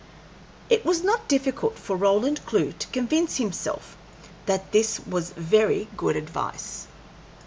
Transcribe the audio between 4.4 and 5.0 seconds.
that this